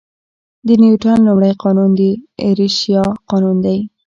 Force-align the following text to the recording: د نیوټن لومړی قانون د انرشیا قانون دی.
د 0.67 0.69
نیوټن 0.81 1.17
لومړی 1.27 1.51
قانون 1.61 1.89
د 1.99 2.01
انرشیا 2.45 3.03
قانون 3.29 3.57
دی. 3.65 3.77